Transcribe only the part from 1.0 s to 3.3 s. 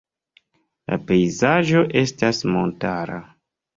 pejzaĝo estas montara.